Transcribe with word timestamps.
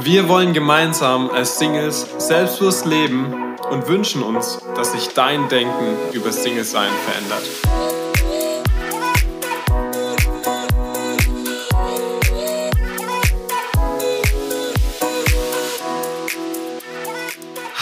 Wir 0.00 0.28
wollen 0.28 0.52
gemeinsam 0.52 1.28
als 1.28 1.58
Singles 1.58 2.06
selbstbewusst 2.18 2.86
leben 2.86 3.56
und 3.68 3.88
wünschen 3.88 4.22
uns, 4.22 4.60
dass 4.76 4.92
sich 4.92 5.08
dein 5.08 5.48
Denken 5.48 5.96
über 6.12 6.30
Single-Sein 6.30 6.90
verändert. 7.04 7.42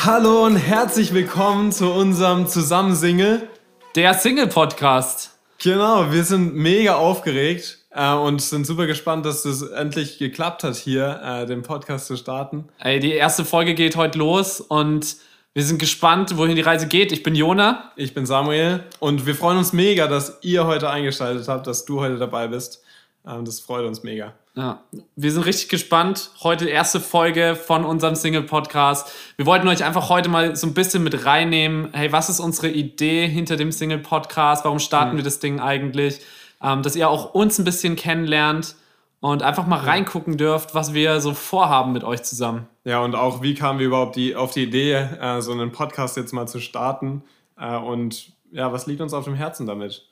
Hallo 0.03 0.47
und 0.47 0.57
herzlich 0.57 1.13
willkommen 1.13 1.71
zu 1.71 1.93
unserem 1.93 2.47
Zusammensingle. 2.49 3.47
Der 3.95 4.15
Single-Podcast. 4.15 5.33
Genau, 5.59 6.11
wir 6.11 6.25
sind 6.25 6.55
mega 6.55 6.95
aufgeregt 6.95 7.86
äh, 7.97 8.13
und 8.13 8.41
sind 8.43 8.67
super 8.67 8.87
gespannt, 8.87 9.27
dass 9.27 9.45
es 9.45 9.63
endlich 9.63 10.19
geklappt 10.19 10.63
hat, 10.63 10.77
hier 10.77 11.21
äh, 11.25 11.47
den 11.47 11.63
Podcast 11.63 12.07
zu 12.07 12.17
starten. 12.17 12.69
Ey, 12.79 13.01
die 13.01 13.13
erste 13.13 13.45
Folge 13.45 13.75
geht 13.75 13.97
heute 13.97 14.19
los 14.19 14.61
und 14.61 15.17
wir 15.55 15.63
sind 15.63 15.79
gespannt, 15.79 16.37
wohin 16.37 16.55
die 16.55 16.63
Reise 16.63 16.87
geht. 16.87 17.13
Ich 17.13 17.23
bin 17.23 17.35
Jona. 17.35 17.93
Ich 17.97 18.13
bin 18.13 18.27
Samuel 18.27 18.85
und 19.01 19.25
wir 19.27 19.35
freuen 19.35 19.57
uns 19.57 19.73
mega, 19.73 20.07
dass 20.07 20.39
ihr 20.43 20.67
heute 20.67 20.91
eingeschaltet 20.91 21.49
habt, 21.49 21.67
dass 21.67 21.87
du 21.87 22.01
heute 22.01 22.19
dabei 22.19 22.49
bist. 22.49 22.85
Ähm, 23.27 23.47
das 23.47 23.61
freut 23.61 23.87
uns 23.87 24.03
mega. 24.03 24.35
Ja, 24.55 24.83
wir 25.17 25.33
sind 25.33 25.45
richtig 25.45 25.69
gespannt. 25.69 26.31
Heute 26.43 26.67
erste 26.67 26.99
Folge 27.01 27.57
von 27.57 27.85
unserem 27.85 28.15
Single-Podcast. 28.15 29.11
Wir 29.37 29.45
wollten 29.45 29.69
euch 29.69 29.85
einfach 29.85 30.09
heute 30.09 30.31
mal 30.31 30.57
so 30.57 30.67
ein 30.67 30.73
bisschen 30.73 31.03
mit 31.03 31.27
reinnehmen. 31.27 31.91
Hey, 31.93 32.11
was 32.11 32.31
ist 32.31 32.41
unsere 32.41 32.69
Idee 32.69 33.27
hinter 33.27 33.57
dem 33.57 33.71
Single-Podcast? 33.71 34.65
Warum 34.65 34.79
starten 34.79 35.13
mhm. 35.13 35.17
wir 35.19 35.25
das 35.25 35.41
Ding 35.41 35.61
eigentlich? 35.61 36.21
Ähm, 36.63 36.83
dass 36.83 36.97
ihr 36.97 37.09
auch 37.11 37.35
uns 37.35 37.59
ein 37.59 37.65
bisschen 37.65 37.97
kennenlernt 37.97 38.77
und 39.21 39.43
einfach 39.43 39.67
mal 39.67 39.81
reingucken 39.81 40.37
dürft, 40.37 40.75
was 40.75 40.95
wir 40.95 41.21
so 41.21 41.35
vorhaben 41.35 41.93
mit 41.93 42.05
euch 42.05 42.23
zusammen. 42.23 42.67
Ja, 42.85 43.01
und 43.01 43.15
auch 43.15 43.43
wie 43.43 43.55
kamen 43.55 43.79
wir 43.79 43.87
überhaupt 43.87 44.17
die, 44.17 44.37
auf 44.37 44.53
die 44.53 44.63
Idee, 44.63 44.95
äh, 44.95 45.41
so 45.41 45.53
einen 45.53 45.73
Podcast 45.73 46.17
jetzt 46.17 46.33
mal 46.33 46.47
zu 46.47 46.61
starten? 46.61 47.25
Äh, 47.59 47.77
und 47.77 48.33
ja, 48.53 48.73
was 48.73 48.87
liegt 48.87 49.01
uns 49.01 49.13
auf 49.13 49.25
dem 49.25 49.35
Herzen 49.35 49.67
damit? 49.67 50.07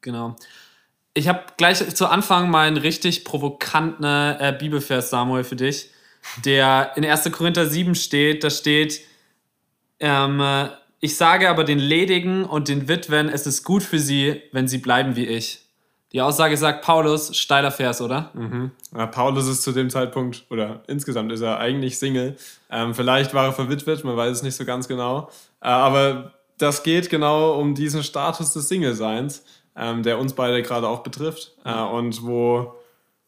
Genau. 0.00 0.36
Ich 1.14 1.28
habe 1.28 1.42
gleich 1.56 1.94
zu 1.94 2.06
Anfang 2.06 2.50
mal 2.50 2.66
einen 2.66 2.76
richtig 2.76 3.24
provokanten 3.24 4.04
äh, 4.04 4.56
Bibelvers, 4.58 5.10
Samuel, 5.10 5.44
für 5.44 5.56
dich, 5.56 5.90
der 6.44 6.92
in 6.96 7.04
1. 7.04 7.30
Korinther 7.32 7.66
7 7.66 7.94
steht. 7.94 8.44
Da 8.44 8.50
steht, 8.50 9.00
ähm, 9.98 10.40
äh, 10.40 10.68
ich 11.00 11.16
sage 11.16 11.48
aber 11.50 11.64
den 11.64 11.78
Ledigen 11.78 12.44
und 12.44 12.68
den 12.68 12.88
Witwen, 12.88 13.28
es 13.28 13.46
ist 13.46 13.64
gut 13.64 13.82
für 13.82 13.98
sie, 13.98 14.42
wenn 14.52 14.68
sie 14.68 14.78
bleiben 14.78 15.16
wie 15.16 15.26
ich. 15.26 15.60
Die 16.12 16.20
Aussage 16.20 16.56
sagt 16.56 16.84
Paulus, 16.84 17.36
steiler 17.36 17.70
Vers, 17.70 18.00
oder? 18.00 18.30
Mhm. 18.34 18.72
Ja, 18.96 19.06
Paulus 19.06 19.46
ist 19.46 19.62
zu 19.62 19.72
dem 19.72 19.90
Zeitpunkt, 19.90 20.44
oder 20.50 20.82
insgesamt 20.88 21.30
ist 21.30 21.40
er 21.40 21.58
eigentlich 21.58 21.98
Single. 21.98 22.36
Ähm, 22.70 22.94
vielleicht 22.94 23.32
war 23.32 23.46
er 23.46 23.52
verwitwet, 23.52 24.04
man 24.04 24.16
weiß 24.16 24.38
es 24.38 24.42
nicht 24.42 24.56
so 24.56 24.64
ganz 24.64 24.88
genau. 24.88 25.30
Äh, 25.60 25.68
aber 25.68 26.32
das 26.58 26.82
geht 26.82 27.10
genau 27.10 27.54
um 27.58 27.74
diesen 27.74 28.02
Status 28.02 28.52
des 28.52 28.68
Single-Seins 28.68 29.44
ähm, 29.76 30.02
der 30.02 30.18
uns 30.18 30.34
beide 30.34 30.62
gerade 30.62 30.88
auch 30.88 31.00
betrifft 31.00 31.52
äh, 31.64 31.80
und 31.80 32.24
wo 32.24 32.74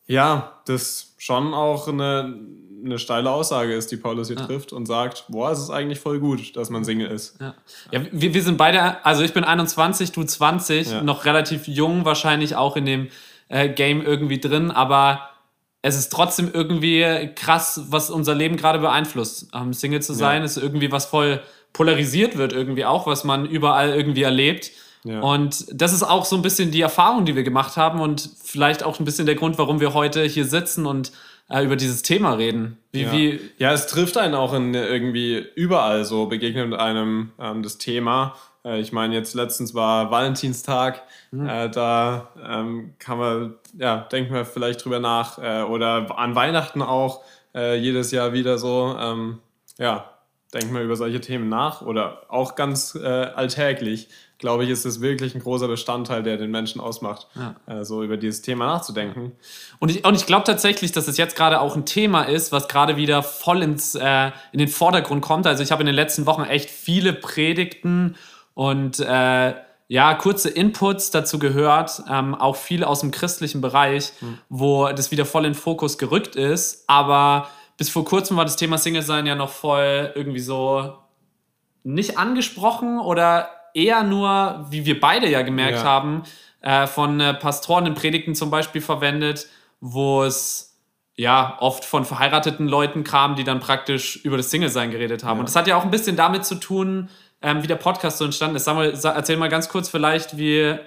ja, 0.06 0.60
das 0.66 1.14
schon 1.16 1.54
auch 1.54 1.88
eine, 1.88 2.36
eine 2.84 2.98
steile 2.98 3.30
Aussage 3.30 3.74
ist, 3.74 3.90
die 3.90 3.96
Paulus 3.96 4.28
hier 4.28 4.36
ja. 4.36 4.46
trifft 4.46 4.72
und 4.72 4.86
sagt, 4.86 5.24
boah, 5.28 5.50
es 5.50 5.58
ist 5.58 5.70
eigentlich 5.70 5.98
voll 5.98 6.18
gut, 6.18 6.56
dass 6.56 6.70
man 6.70 6.84
Single 6.84 7.08
ist. 7.08 7.40
Ja, 7.40 7.54
ja 7.90 8.02
wir, 8.10 8.34
wir 8.34 8.42
sind 8.42 8.56
beide, 8.56 9.04
also 9.04 9.22
ich 9.22 9.32
bin 9.32 9.44
21, 9.44 10.12
du 10.12 10.24
20, 10.24 10.90
ja. 10.90 11.02
noch 11.02 11.24
relativ 11.24 11.68
jung, 11.68 12.04
wahrscheinlich 12.04 12.56
auch 12.56 12.76
in 12.76 12.86
dem 12.86 13.08
äh, 13.48 13.68
Game 13.68 14.02
irgendwie 14.02 14.40
drin, 14.40 14.70
aber 14.70 15.28
es 15.82 15.96
ist 15.96 16.12
trotzdem 16.12 16.50
irgendwie 16.52 17.30
krass, 17.34 17.82
was 17.88 18.08
unser 18.08 18.34
Leben 18.34 18.56
gerade 18.56 18.78
beeinflusst. 18.78 19.48
Ähm, 19.52 19.72
Single 19.72 20.00
zu 20.00 20.14
sein 20.14 20.44
ist 20.44 20.56
irgendwie 20.56 20.92
was 20.92 21.06
voll 21.06 21.42
polarisiert 21.72 22.36
wird, 22.36 22.52
irgendwie 22.52 22.84
auch, 22.84 23.06
was 23.06 23.24
man 23.24 23.46
überall 23.46 23.90
irgendwie 23.90 24.22
erlebt. 24.22 24.70
Ja. 25.04 25.20
Und 25.20 25.66
das 25.72 25.92
ist 25.92 26.04
auch 26.04 26.24
so 26.24 26.36
ein 26.36 26.42
bisschen 26.42 26.70
die 26.70 26.80
Erfahrung, 26.80 27.24
die 27.24 27.34
wir 27.34 27.42
gemacht 27.42 27.76
haben 27.76 28.00
und 28.00 28.30
vielleicht 28.42 28.84
auch 28.84 29.00
ein 29.00 29.04
bisschen 29.04 29.26
der 29.26 29.34
Grund, 29.34 29.58
warum 29.58 29.80
wir 29.80 29.94
heute 29.94 30.22
hier 30.22 30.44
sitzen 30.44 30.86
und 30.86 31.10
äh, 31.52 31.64
über 31.64 31.76
dieses 31.76 32.02
Thema 32.02 32.34
reden. 32.34 32.78
Wie, 32.92 33.02
ja. 33.02 33.12
Wie 33.12 33.40
ja, 33.58 33.72
es 33.72 33.86
trifft 33.86 34.16
einen 34.16 34.34
auch 34.34 34.54
in, 34.54 34.74
irgendwie 34.74 35.44
überall 35.54 36.04
so, 36.04 36.26
begegnet 36.26 36.74
einem 36.74 37.32
ähm, 37.38 37.62
das 37.62 37.78
Thema. 37.78 38.36
Äh, 38.64 38.80
ich 38.80 38.92
meine, 38.92 39.14
jetzt 39.14 39.34
letztens 39.34 39.74
war 39.74 40.10
Valentinstag, 40.10 41.02
mhm. 41.30 41.48
äh, 41.48 41.68
da 41.68 42.30
ähm, 42.42 42.94
kann 42.98 43.18
man, 43.18 43.54
ja, 43.78 43.98
denken 44.10 44.34
wir 44.34 44.44
vielleicht 44.44 44.84
drüber 44.84 44.98
nach. 44.98 45.38
Äh, 45.38 45.62
oder 45.62 46.18
an 46.18 46.34
Weihnachten 46.34 46.82
auch 46.82 47.22
äh, 47.54 47.76
jedes 47.76 48.10
Jahr 48.10 48.32
wieder 48.32 48.58
so. 48.58 48.96
Ähm, 48.98 49.38
ja, 49.78 50.10
denken 50.54 50.74
wir 50.74 50.82
über 50.82 50.96
solche 50.96 51.20
Themen 51.20 51.48
nach 51.48 51.82
oder 51.82 52.22
auch 52.28 52.54
ganz 52.54 52.94
äh, 52.94 53.06
alltäglich 53.06 54.08
glaube 54.42 54.64
ich, 54.64 54.70
ist 54.70 54.84
es 54.84 55.00
wirklich 55.00 55.36
ein 55.36 55.40
großer 55.40 55.68
Bestandteil, 55.68 56.24
der 56.24 56.36
den 56.36 56.50
Menschen 56.50 56.80
ausmacht, 56.80 57.28
ja. 57.36 57.54
äh, 57.66 57.84
so 57.84 58.02
über 58.02 58.16
dieses 58.16 58.42
Thema 58.42 58.66
nachzudenken. 58.66 59.32
Und 59.78 59.90
ich, 59.90 60.04
und 60.04 60.16
ich 60.16 60.26
glaube 60.26 60.42
tatsächlich, 60.44 60.90
dass 60.90 61.06
es 61.06 61.16
jetzt 61.16 61.36
gerade 61.36 61.60
auch 61.60 61.76
ein 61.76 61.86
Thema 61.86 62.24
ist, 62.24 62.50
was 62.50 62.66
gerade 62.66 62.96
wieder 62.96 63.22
voll 63.22 63.62
ins, 63.62 63.94
äh, 63.94 64.32
in 64.50 64.58
den 64.58 64.66
Vordergrund 64.66 65.22
kommt. 65.22 65.46
Also 65.46 65.62
ich 65.62 65.70
habe 65.70 65.82
in 65.82 65.86
den 65.86 65.94
letzten 65.94 66.26
Wochen 66.26 66.42
echt 66.42 66.70
viele 66.70 67.12
Predigten 67.12 68.16
und 68.54 68.98
äh, 68.98 69.54
ja, 69.86 70.14
kurze 70.14 70.48
Inputs 70.48 71.12
dazu 71.12 71.38
gehört, 71.38 72.02
ähm, 72.10 72.34
auch 72.34 72.56
viel 72.56 72.82
aus 72.82 72.98
dem 73.00 73.12
christlichen 73.12 73.60
Bereich, 73.60 74.12
mhm. 74.20 74.38
wo 74.48 74.88
das 74.88 75.12
wieder 75.12 75.24
voll 75.24 75.44
in 75.44 75.52
den 75.52 75.58
Fokus 75.58 75.98
gerückt 75.98 76.34
ist. 76.34 76.82
Aber 76.88 77.48
bis 77.76 77.90
vor 77.90 78.04
kurzem 78.04 78.36
war 78.36 78.44
das 78.44 78.56
Thema 78.56 78.76
Single-Sein 78.76 79.24
ja 79.24 79.36
noch 79.36 79.50
voll 79.50 80.10
irgendwie 80.16 80.40
so 80.40 80.94
nicht 81.84 82.18
angesprochen 82.18 82.98
oder 82.98 83.48
eher 83.74 84.02
nur, 84.02 84.66
wie 84.70 84.84
wir 84.84 85.00
beide 85.00 85.28
ja 85.28 85.42
gemerkt 85.42 85.78
ja. 85.78 85.84
haben, 85.84 86.22
äh, 86.60 86.86
von 86.86 87.20
äh, 87.20 87.34
Pastoren 87.34 87.86
in 87.86 87.94
Predigten 87.94 88.34
zum 88.34 88.50
Beispiel 88.50 88.80
verwendet, 88.80 89.48
wo 89.80 90.22
es 90.22 90.78
ja 91.14 91.56
oft 91.60 91.84
von 91.84 92.04
verheirateten 92.04 92.68
Leuten 92.68 93.04
kam, 93.04 93.36
die 93.36 93.44
dann 93.44 93.60
praktisch 93.60 94.16
über 94.24 94.36
das 94.36 94.50
Single-Sein 94.50 94.90
geredet 94.90 95.24
haben. 95.24 95.36
Ja. 95.36 95.40
Und 95.40 95.48
das 95.48 95.56
hat 95.56 95.66
ja 95.66 95.76
auch 95.76 95.84
ein 95.84 95.90
bisschen 95.90 96.16
damit 96.16 96.44
zu 96.44 96.54
tun, 96.54 97.10
ähm, 97.42 97.62
wie 97.62 97.66
der 97.66 97.76
Podcast 97.76 98.18
so 98.18 98.24
entstanden 98.24 98.56
ist. 98.56 98.64
Sag 98.64 98.74
mal, 98.74 98.92
erzähl 99.04 99.36
mal 99.36 99.48
ganz 99.48 99.68
kurz 99.68 99.88
vielleicht, 99.88 100.38
wie 100.38 100.78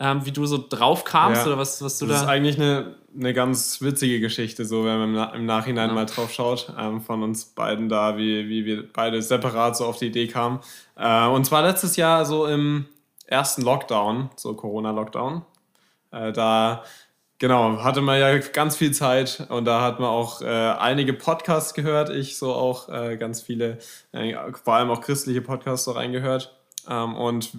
ähm, 0.00 0.24
wie 0.24 0.32
du 0.32 0.46
so 0.46 0.58
drauf 0.66 1.04
kamst 1.04 1.42
ja. 1.42 1.46
oder 1.46 1.58
was, 1.58 1.82
was 1.82 1.98
du 1.98 2.06
das 2.06 2.20
da. 2.20 2.20
Das 2.20 2.22
ist 2.22 2.28
eigentlich 2.28 2.56
eine, 2.56 2.96
eine 3.14 3.34
ganz 3.34 3.82
witzige 3.82 4.18
Geschichte, 4.18 4.64
so 4.64 4.84
wenn 4.84 5.12
man 5.12 5.34
im 5.34 5.44
Nachhinein 5.44 5.90
ja. 5.90 5.94
mal 5.94 6.06
drauf 6.06 6.32
schaut, 6.32 6.72
ähm, 6.78 7.02
von 7.02 7.22
uns 7.22 7.44
beiden 7.44 7.88
da, 7.88 8.16
wie, 8.16 8.48
wie 8.48 8.64
wir 8.64 8.90
beide 8.90 9.20
separat 9.20 9.76
so 9.76 9.84
auf 9.84 9.98
die 9.98 10.06
Idee 10.06 10.26
kamen. 10.26 10.60
Äh, 10.96 11.26
und 11.26 11.44
zwar 11.44 11.62
letztes 11.62 11.96
Jahr 11.96 12.24
so 12.24 12.46
im 12.46 12.86
ersten 13.26 13.62
Lockdown, 13.62 14.30
so 14.36 14.54
Corona-Lockdown. 14.54 15.42
Äh, 16.12 16.32
da 16.32 16.82
Genau, 17.40 17.82
hatte 17.82 18.02
man 18.02 18.20
ja 18.20 18.36
ganz 18.36 18.76
viel 18.76 18.92
Zeit 18.92 19.46
und 19.48 19.64
da 19.64 19.80
hat 19.80 19.98
man 19.98 20.10
auch 20.10 20.42
äh, 20.42 20.46
einige 20.46 21.14
Podcasts 21.14 21.72
gehört, 21.72 22.10
ich 22.10 22.36
so 22.36 22.52
auch 22.52 22.90
äh, 22.90 23.16
ganz 23.16 23.40
viele, 23.40 23.78
äh, 24.12 24.34
vor 24.62 24.74
allem 24.74 24.90
auch 24.90 25.00
christliche 25.00 25.40
Podcasts 25.40 25.86
so 25.86 25.92
reingehört. 25.92 26.54
Ähm, 26.86 27.16
und 27.16 27.52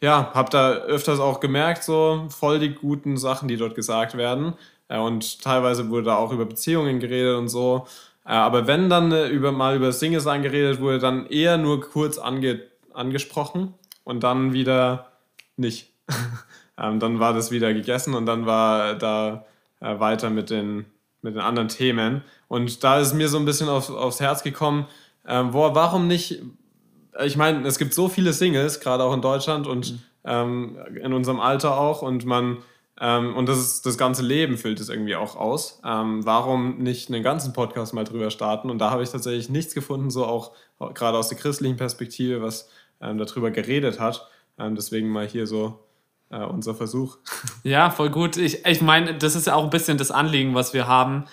ja, 0.00 0.32
habe 0.34 0.50
da 0.50 0.72
öfters 0.72 1.20
auch 1.20 1.40
gemerkt, 1.40 1.84
so 1.84 2.26
voll 2.28 2.58
die 2.58 2.74
guten 2.74 3.16
Sachen, 3.16 3.48
die 3.48 3.56
dort 3.56 3.74
gesagt 3.74 4.16
werden. 4.16 4.54
Äh, 4.88 4.98
und 4.98 5.42
teilweise 5.42 5.88
wurde 5.90 6.06
da 6.06 6.16
auch 6.16 6.32
über 6.32 6.44
Beziehungen 6.44 7.00
geredet 7.00 7.36
und 7.36 7.48
so. 7.48 7.86
Äh, 8.24 8.32
aber 8.32 8.66
wenn 8.66 8.88
dann 8.88 9.12
äh, 9.12 9.28
über, 9.28 9.52
mal 9.52 9.76
über 9.76 9.92
Single-Sein 9.92 10.42
geredet 10.42 10.80
wurde, 10.80 10.98
dann 10.98 11.26
eher 11.26 11.58
nur 11.58 11.80
kurz 11.80 12.18
ange, 12.18 12.62
angesprochen 12.92 13.74
und 14.04 14.22
dann 14.22 14.52
wieder 14.52 15.12
nicht. 15.56 15.92
ähm, 16.78 17.00
dann 17.00 17.20
war 17.20 17.32
das 17.32 17.50
wieder 17.50 17.72
gegessen 17.72 18.14
und 18.14 18.26
dann 18.26 18.46
war 18.46 18.94
da 18.94 19.46
äh, 19.80 19.98
weiter 20.00 20.30
mit 20.30 20.50
den, 20.50 20.86
mit 21.22 21.34
den 21.34 21.42
anderen 21.42 21.68
Themen. 21.68 22.22
Und 22.48 22.84
da 22.84 23.00
ist 23.00 23.14
mir 23.14 23.28
so 23.28 23.38
ein 23.38 23.44
bisschen 23.44 23.68
auf, 23.68 23.90
aufs 23.90 24.20
Herz 24.20 24.42
gekommen, 24.42 24.86
ähm, 25.26 25.52
boah, 25.52 25.74
warum 25.74 26.06
nicht 26.06 26.42
ich 27.22 27.36
meine, 27.36 27.66
es 27.66 27.78
gibt 27.78 27.94
so 27.94 28.08
viele 28.08 28.32
Singles, 28.32 28.80
gerade 28.80 29.04
auch 29.04 29.14
in 29.14 29.22
Deutschland 29.22 29.66
und 29.66 29.92
mhm. 29.92 29.98
ähm, 30.24 30.78
in 31.02 31.12
unserem 31.12 31.40
Alter 31.40 31.78
auch, 31.78 32.02
und 32.02 32.24
man, 32.24 32.58
ähm, 33.00 33.36
und 33.36 33.48
das, 33.48 33.58
ist, 33.58 33.86
das 33.86 33.98
ganze 33.98 34.22
Leben 34.22 34.56
füllt 34.56 34.80
es 34.80 34.88
irgendwie 34.88 35.16
auch 35.16 35.36
aus. 35.36 35.80
Ähm, 35.84 36.24
warum 36.24 36.78
nicht 36.78 37.10
einen 37.10 37.22
ganzen 37.22 37.52
Podcast 37.52 37.94
mal 37.94 38.04
drüber 38.04 38.30
starten? 38.30 38.70
Und 38.70 38.78
da 38.78 38.90
habe 38.90 39.02
ich 39.02 39.10
tatsächlich 39.10 39.48
nichts 39.48 39.74
gefunden, 39.74 40.10
so 40.10 40.24
auch, 40.26 40.52
gerade 40.94 41.18
aus 41.18 41.28
der 41.28 41.38
christlichen 41.38 41.76
Perspektive, 41.76 42.42
was 42.42 42.68
ähm, 43.00 43.18
darüber 43.18 43.50
geredet 43.50 44.00
hat. 44.00 44.28
Ähm, 44.58 44.74
deswegen 44.74 45.08
mal 45.08 45.26
hier 45.26 45.46
so 45.46 45.80
äh, 46.30 46.44
unser 46.44 46.74
Versuch. 46.74 47.18
Ja, 47.64 47.90
voll 47.90 48.10
gut. 48.10 48.36
Ich, 48.36 48.66
ich 48.66 48.82
meine, 48.82 49.14
das 49.14 49.34
ist 49.34 49.46
ja 49.46 49.54
auch 49.54 49.64
ein 49.64 49.70
bisschen 49.70 49.96
das 49.96 50.10
Anliegen, 50.10 50.54
was 50.54 50.74
wir 50.74 50.86
haben. 50.86 51.24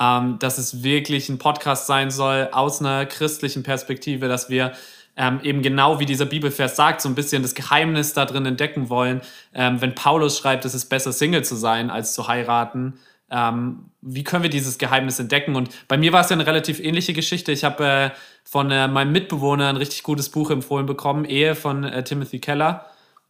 Ähm, 0.00 0.38
dass 0.38 0.58
es 0.58 0.82
wirklich 0.82 1.28
ein 1.28 1.38
Podcast 1.38 1.86
sein 1.86 2.10
soll 2.10 2.48
aus 2.52 2.80
einer 2.80 3.04
christlichen 3.04 3.62
Perspektive, 3.62 4.26
dass 4.26 4.48
wir 4.48 4.72
ähm, 5.16 5.40
eben 5.42 5.62
genau 5.62 6.00
wie 6.00 6.06
dieser 6.06 6.26
Bibelvers 6.26 6.76
sagt, 6.76 7.00
so 7.00 7.08
ein 7.08 7.14
bisschen 7.14 7.42
das 7.42 7.54
Geheimnis 7.54 8.14
da 8.14 8.24
drin 8.24 8.46
entdecken 8.46 8.88
wollen. 8.88 9.20
Ähm, 9.54 9.80
wenn 9.80 9.94
Paulus 9.94 10.38
schreibt, 10.38 10.64
es 10.64 10.74
ist 10.74 10.86
besser, 10.86 11.12
Single 11.12 11.44
zu 11.44 11.56
sein, 11.56 11.90
als 11.90 12.14
zu 12.14 12.28
heiraten, 12.28 12.94
ähm, 13.30 13.90
wie 14.02 14.24
können 14.24 14.42
wir 14.42 14.50
dieses 14.50 14.78
Geheimnis 14.78 15.18
entdecken? 15.18 15.56
Und 15.56 15.70
bei 15.88 15.96
mir 15.96 16.12
war 16.12 16.20
es 16.20 16.28
ja 16.28 16.36
eine 16.36 16.46
relativ 16.46 16.80
ähnliche 16.80 17.14
Geschichte. 17.14 17.50
Ich 17.50 17.64
habe 17.64 17.84
äh, 17.84 18.10
von 18.44 18.70
äh, 18.70 18.88
meinem 18.88 19.12
Mitbewohner 19.12 19.68
ein 19.68 19.76
richtig 19.76 20.02
gutes 20.02 20.28
Buch 20.28 20.50
empfohlen 20.50 20.86
bekommen, 20.86 21.24
Ehe 21.24 21.54
von 21.54 21.84
äh, 21.84 22.04
Timothy 22.04 22.40
Keller, 22.40 22.86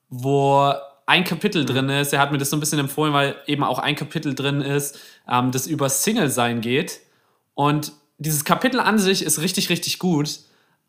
wo 0.09 0.73
ein 1.07 1.25
Kapitel 1.25 1.65
drin 1.65 1.89
ist. 1.89 2.13
Er 2.13 2.21
hat 2.21 2.33
mir 2.33 2.39
das 2.39 2.51
so 2.51 2.57
ein 2.57 2.61
bisschen 2.61 2.79
empfohlen, 2.79 3.13
weil 3.13 3.37
eben 3.47 3.63
auch 3.63 3.79
ein 3.79 3.95
Kapitel 3.95 4.35
drin 4.35 4.61
ist, 4.61 4.99
ähm, 5.29 5.53
das 5.53 5.67
über 5.67 5.89
Single-Sein 5.89 6.61
geht. 6.63 7.01
Und 7.55 7.93
dieses 8.19 8.45
Kapitel 8.45 8.81
an 8.81 8.99
sich 8.99 9.25
ist 9.25 9.41
richtig, 9.41 9.69
richtig 9.69 9.99
gut. 9.99 10.41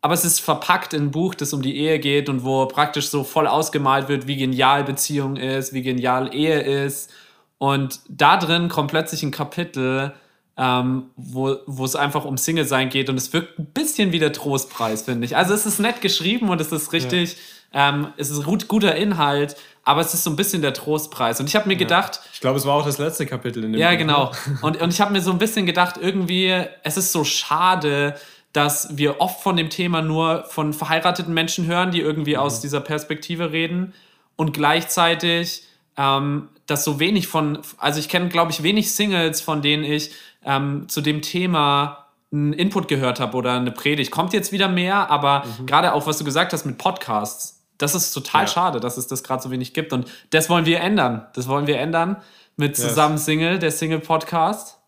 Aber 0.04 0.12
es 0.12 0.26
ist 0.26 0.40
verpackt 0.40 0.92
in 0.92 1.04
ein 1.04 1.10
Buch, 1.10 1.34
das 1.34 1.54
um 1.54 1.62
die 1.62 1.78
Ehe 1.78 1.98
geht 1.98 2.28
und 2.28 2.44
wo 2.44 2.66
praktisch 2.66 3.08
so 3.08 3.24
voll 3.24 3.46
ausgemalt 3.46 4.08
wird, 4.08 4.26
wie 4.26 4.36
genial 4.36 4.84
Beziehung 4.84 5.36
ist, 5.36 5.72
wie 5.72 5.80
genial 5.80 6.34
Ehe 6.34 6.60
ist 6.60 7.10
und 7.56 8.00
da 8.10 8.36
drin 8.36 8.68
kommt 8.68 8.90
plötzlich 8.90 9.22
ein 9.22 9.30
Kapitel, 9.30 10.12
ähm, 10.58 11.04
wo, 11.16 11.56
wo 11.66 11.86
es 11.86 11.96
einfach 11.96 12.26
um 12.26 12.36
Single-Sein 12.36 12.90
geht 12.90 13.08
und 13.08 13.16
es 13.16 13.32
wirkt 13.32 13.58
ein 13.58 13.64
bisschen 13.64 14.12
wie 14.12 14.18
der 14.18 14.34
Trostpreis, 14.34 15.00
finde 15.00 15.24
ich. 15.24 15.38
Also 15.38 15.54
es 15.54 15.64
ist 15.64 15.80
nett 15.80 16.02
geschrieben 16.02 16.50
und 16.50 16.60
es 16.60 16.70
ist 16.70 16.92
richtig, 16.92 17.38
ja. 17.72 17.88
ähm, 17.88 18.08
es 18.18 18.28
ist 18.28 18.44
gut, 18.44 18.68
guter 18.68 18.94
Inhalt, 18.94 19.56
aber 19.84 20.02
es 20.02 20.12
ist 20.12 20.24
so 20.24 20.28
ein 20.30 20.36
bisschen 20.36 20.60
der 20.60 20.74
Trostpreis. 20.74 21.40
Und 21.40 21.48
ich 21.48 21.56
habe 21.56 21.66
mir 21.66 21.74
ja. 21.74 21.78
gedacht. 21.78 22.20
Ich 22.34 22.40
glaube, 22.40 22.58
es 22.58 22.66
war 22.66 22.74
auch 22.74 22.84
das 22.84 22.98
letzte 22.98 23.24
Kapitel 23.24 23.64
in 23.64 23.72
dem 23.72 23.80
Ja, 23.80 23.92
Buch, 23.92 23.98
genau. 23.98 24.32
Und, 24.60 24.82
und 24.82 24.92
ich 24.92 25.00
habe 25.00 25.12
mir 25.12 25.22
so 25.22 25.30
ein 25.30 25.38
bisschen 25.38 25.64
gedacht, 25.64 25.96
irgendwie, 25.98 26.52
es 26.82 26.98
ist 26.98 27.12
so 27.12 27.24
schade, 27.24 28.14
dass 28.54 28.96
wir 28.96 29.20
oft 29.20 29.42
von 29.42 29.56
dem 29.56 29.68
Thema 29.68 30.00
nur 30.00 30.44
von 30.44 30.72
verheirateten 30.72 31.34
Menschen 31.34 31.66
hören, 31.66 31.90
die 31.90 32.00
irgendwie 32.00 32.34
mhm. 32.34 32.40
aus 32.40 32.62
dieser 32.62 32.80
Perspektive 32.80 33.52
reden 33.52 33.92
und 34.36 34.54
gleichzeitig 34.54 35.64
ähm, 35.96 36.48
dass 36.66 36.84
so 36.84 36.98
wenig 36.98 37.28
von, 37.28 37.58
also 37.78 38.00
ich 38.00 38.08
kenne, 38.08 38.28
glaube 38.28 38.50
ich, 38.50 38.62
wenig 38.62 38.94
Singles, 38.94 39.40
von 39.40 39.60
denen 39.60 39.84
ich 39.84 40.12
ähm, 40.44 40.88
zu 40.88 41.00
dem 41.00 41.20
Thema 41.20 42.06
einen 42.32 42.52
Input 42.52 42.88
gehört 42.88 43.20
habe 43.20 43.36
oder 43.36 43.52
eine 43.52 43.70
Predigt. 43.70 44.10
Kommt 44.10 44.32
jetzt 44.32 44.50
wieder 44.50 44.68
mehr, 44.68 45.10
aber 45.10 45.44
mhm. 45.44 45.66
gerade 45.66 45.92
auch, 45.92 46.06
was 46.06 46.18
du 46.18 46.24
gesagt 46.24 46.52
hast 46.52 46.64
mit 46.64 46.78
Podcasts, 46.78 47.62
das 47.78 47.94
ist 47.94 48.12
total 48.12 48.42
ja. 48.42 48.48
schade, 48.48 48.80
dass 48.80 48.96
es 48.96 49.06
das 49.06 49.22
gerade 49.22 49.42
so 49.42 49.50
wenig 49.50 49.74
gibt. 49.74 49.92
Und 49.92 50.10
das 50.30 50.48
wollen 50.48 50.64
wir 50.64 50.80
ändern. 50.80 51.26
Das 51.34 51.48
wollen 51.48 51.66
wir 51.66 51.78
ändern 51.78 52.16
mit 52.56 52.76
Zusammen 52.76 53.16
yes. 53.16 53.24
Single, 53.24 53.58
der 53.58 53.70
Single-Podcast. 53.70 54.78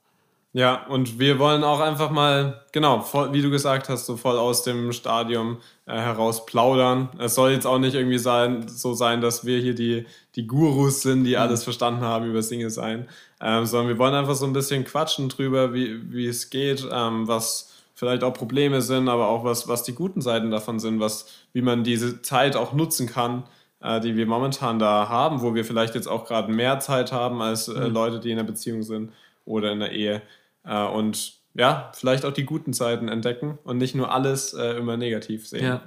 Ja, 0.57 0.87
und 0.87 1.19
wir 1.19 1.39
wollen 1.39 1.65
auch 1.65 1.81
einfach 1.81 2.11
mal, 2.11 2.65
genau, 2.73 3.01
voll, 3.01 3.31
wie 3.35 3.43
du 3.43 3.51
gesagt 3.51 3.91
hast, 3.91 4.07
so 4.07 4.17
voll 4.17 4.39
aus 4.39 4.63
dem 4.63 4.91
Stadium 4.93 5.59
äh, 5.85 5.93
heraus 5.93 6.47
plaudern. 6.47 7.11
Es 7.19 7.35
soll 7.35 7.51
jetzt 7.51 7.67
auch 7.67 7.79
nicht 7.79 7.95
irgendwie 7.95 8.17
sein, 8.17 8.67
so 8.67 8.95
sein, 8.95 9.21
dass 9.21 9.45
wir 9.45 9.59
hier 9.59 9.75
die, 9.75 10.07
die 10.35 10.47
Gurus 10.47 11.03
sind, 11.03 11.25
die 11.25 11.33
mhm. 11.33 11.43
alles 11.43 11.63
verstanden 11.63 12.01
haben 12.01 12.25
über 12.25 12.43
Single 12.43 12.71
sein, 12.71 13.07
ähm, 13.39 13.67
sondern 13.67 13.89
wir 13.89 13.99
wollen 13.99 14.15
einfach 14.15 14.35
so 14.35 14.47
ein 14.47 14.55
bisschen 14.55 14.85
quatschen 14.85 15.29
drüber, 15.29 15.75
wie, 15.75 16.11
wie 16.11 16.27
es 16.27 16.49
geht, 16.49 16.89
ähm, 16.91 17.29
was 17.29 17.75
vielleicht 17.95 18.25
auch 18.25 18.33
Probleme 18.33 18.81
sind, 18.81 19.11
aber 19.11 19.29
auch 19.29 19.45
was, 19.45 19.69
was 19.69 19.83
die 19.83 19.95
guten 19.95 20.23
Seiten 20.23 20.51
davon 20.51 20.79
sind, 20.79 21.01
was, 21.01 21.27
wie 21.53 21.61
man 21.61 21.85
diese 21.85 22.23
Zeit 22.23 22.57
auch 22.57 22.73
nutzen 22.73 23.07
kann, 23.07 23.45
äh, 23.83 24.01
die 24.01 24.17
wir 24.17 24.25
momentan 24.25 24.79
da 24.79 25.11
haben, 25.11 25.43
wo 25.43 25.55
wir 25.55 25.67
vielleicht 25.67 25.95
jetzt 25.95 26.09
auch 26.09 26.25
gerade 26.25 26.51
mehr 26.51 26.81
Zeit 26.81 27.13
haben 27.13 27.43
als 27.43 27.69
äh, 27.69 27.79
mhm. 27.79 27.93
Leute, 27.93 28.21
die 28.21 28.31
in 28.31 28.39
einer 28.39 28.49
Beziehung 28.49 28.83
sind 28.83 29.13
oder 29.45 29.71
in 29.73 29.81
der 29.81 29.93
Ehe. 29.93 30.23
Äh, 30.67 30.85
und 30.85 31.35
ja, 31.55 31.91
vielleicht 31.95 32.25
auch 32.25 32.33
die 32.33 32.45
guten 32.45 32.73
Zeiten 32.73 33.09
entdecken 33.09 33.59
und 33.65 33.79
nicht 33.79 33.95
nur 33.95 34.13
alles 34.13 34.53
äh, 34.53 34.73
immer 34.73 34.97
negativ 34.97 35.49
sehen. 35.49 35.65
Ja. 35.65 35.81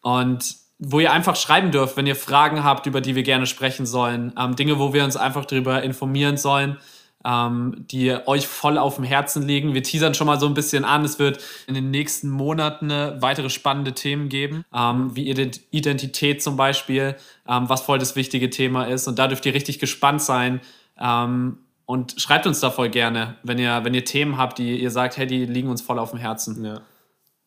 Und 0.00 0.54
wo 0.78 1.00
ihr 1.00 1.10
einfach 1.12 1.34
schreiben 1.36 1.72
dürft, 1.72 1.96
wenn 1.96 2.06
ihr 2.06 2.16
Fragen 2.16 2.62
habt, 2.62 2.86
über 2.86 3.00
die 3.00 3.16
wir 3.16 3.24
gerne 3.24 3.46
sprechen 3.46 3.84
sollen. 3.84 4.32
Ähm, 4.38 4.54
Dinge, 4.54 4.78
wo 4.78 4.92
wir 4.94 5.02
uns 5.04 5.16
einfach 5.16 5.44
darüber 5.44 5.82
informieren 5.82 6.36
sollen 6.36 6.78
ähm, 7.24 7.84
die 7.90 8.16
euch 8.26 8.46
voll 8.46 8.78
auf 8.78 8.96
dem 8.96 9.04
Herzen 9.04 9.42
liegen. 9.46 9.74
Wir 9.74 9.82
teasern 9.82 10.14
schon 10.14 10.26
mal 10.26 10.40
so 10.40 10.46
ein 10.46 10.54
bisschen 10.54 10.84
an. 10.84 11.04
Es 11.04 11.18
wird 11.18 11.42
in 11.66 11.74
den 11.74 11.90
nächsten 11.90 12.30
Monaten 12.30 12.90
weitere 13.20 13.50
spannende 13.50 13.92
Themen 13.92 14.28
geben, 14.28 14.64
ähm, 14.74 15.14
wie 15.14 15.30
Identität 15.70 16.42
zum 16.42 16.56
Beispiel, 16.56 17.16
ähm, 17.46 17.68
was 17.68 17.82
voll 17.82 17.98
das 17.98 18.16
wichtige 18.16 18.50
Thema 18.50 18.84
ist. 18.84 19.06
Und 19.06 19.18
da 19.18 19.28
dürft 19.28 19.44
ihr 19.46 19.54
richtig 19.54 19.78
gespannt 19.78 20.22
sein. 20.22 20.60
Ähm, 20.98 21.58
und 21.86 22.20
schreibt 22.20 22.46
uns 22.46 22.60
da 22.60 22.70
voll 22.70 22.88
gerne, 22.88 23.36
wenn 23.42 23.58
ihr, 23.58 23.84
wenn 23.84 23.94
ihr 23.94 24.04
Themen 24.04 24.36
habt, 24.38 24.58
die 24.58 24.80
ihr 24.80 24.92
sagt, 24.92 25.16
hey, 25.16 25.26
die 25.26 25.44
liegen 25.44 25.68
uns 25.68 25.82
voll 25.82 25.98
auf 25.98 26.10
dem 26.10 26.20
Herzen. 26.20 26.64
Ja. 26.64 26.82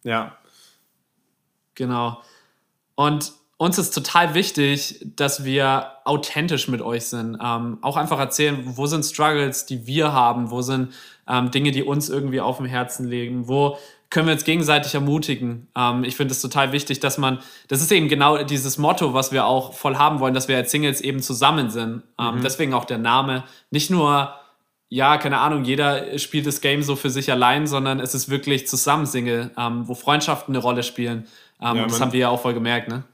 Ja. 0.03 0.37
Genau. 1.75 2.21
Und 2.95 3.31
uns 3.63 3.77
ist 3.77 3.91
total 3.91 4.33
wichtig, 4.33 4.99
dass 5.15 5.45
wir 5.45 5.93
authentisch 6.03 6.67
mit 6.67 6.81
euch 6.81 7.05
sind. 7.05 7.37
Ähm, 7.41 7.77
auch 7.81 7.95
einfach 7.95 8.19
erzählen, 8.19 8.61
wo 8.65 8.87
sind 8.87 9.05
Struggles, 9.05 9.65
die 9.65 9.87
wir 9.87 10.11
haben, 10.11 10.51
wo 10.51 10.61
sind 10.61 10.93
ähm, 11.29 11.49
Dinge, 11.49 11.71
die 11.71 11.81
uns 11.81 12.09
irgendwie 12.09 12.41
auf 12.41 12.57
dem 12.57 12.65
Herzen 12.65 13.07
liegen, 13.07 13.47
wo 13.47 13.77
können 14.09 14.27
wir 14.27 14.33
uns 14.33 14.43
gegenseitig 14.43 14.93
ermutigen. 14.93 15.67
Ähm, 15.77 16.03
ich 16.03 16.17
finde 16.17 16.33
es 16.33 16.41
total 16.41 16.73
wichtig, 16.73 16.99
dass 16.99 17.17
man, 17.17 17.39
das 17.69 17.81
ist 17.81 17.89
eben 17.93 18.09
genau 18.09 18.43
dieses 18.43 18.77
Motto, 18.77 19.13
was 19.13 19.31
wir 19.31 19.45
auch 19.45 19.73
voll 19.73 19.95
haben 19.95 20.19
wollen, 20.19 20.33
dass 20.33 20.49
wir 20.49 20.57
als 20.57 20.69
Singles 20.69 20.99
eben 20.99 21.21
zusammen 21.21 21.69
sind. 21.69 22.03
Ähm, 22.19 22.35
mhm. 22.35 22.41
Deswegen 22.43 22.73
auch 22.73 22.85
der 22.85 22.97
Name. 22.97 23.45
Nicht 23.71 23.89
nur, 23.89 24.33
ja, 24.89 25.17
keine 25.17 25.37
Ahnung, 25.37 25.63
jeder 25.63 26.19
spielt 26.19 26.47
das 26.47 26.59
Game 26.59 26.83
so 26.83 26.97
für 26.97 27.09
sich 27.09 27.31
allein, 27.31 27.65
sondern 27.65 28.01
es 28.01 28.13
ist 28.13 28.29
wirklich 28.29 28.67
zusammen 28.67 29.05
Single, 29.05 29.51
ähm, 29.57 29.87
wo 29.87 29.95
Freundschaften 29.95 30.53
eine 30.53 30.61
Rolle 30.61 30.83
spielen. 30.83 31.27
Ähm, 31.61 31.77
ja, 31.77 31.83
das 31.85 32.01
haben 32.01 32.11
wir 32.11 32.19
ja 32.19 32.29
auch 32.29 32.41
voll 32.41 32.53
gemerkt, 32.53 32.89
ne? 32.89 33.05